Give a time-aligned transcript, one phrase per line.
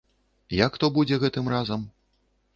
[0.65, 1.87] Як то будзе гэтым разам?